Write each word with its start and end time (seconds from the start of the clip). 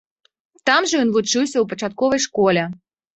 Там 0.69 0.87
жа 0.91 0.95
ён 1.03 1.11
вучыўся 1.17 1.57
ў 1.59 1.65
пачатковай 1.73 2.23
школе. 2.25 2.65